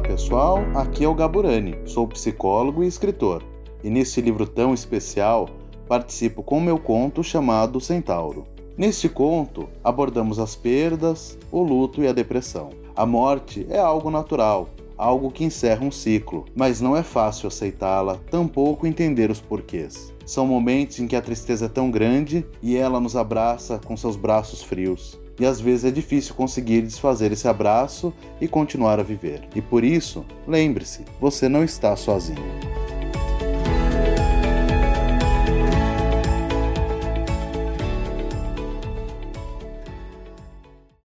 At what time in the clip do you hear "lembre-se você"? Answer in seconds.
30.46-31.48